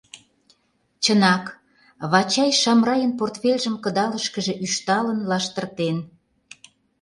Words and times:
Чынак, 1.03 1.45
Вачай 2.11 2.51
Шамрайын 2.61 3.11
портфельжым 3.19 3.75
кыдалышкыже 3.83 4.53
ӱшталын 4.65 5.19
лаштыртен. 5.29 5.97